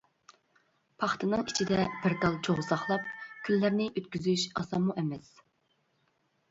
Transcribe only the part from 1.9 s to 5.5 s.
بىر تال چوغ ساقلاپ، كۈنلەرنى ئۆتكۈزۈش ئاسانمۇ ئەمەس.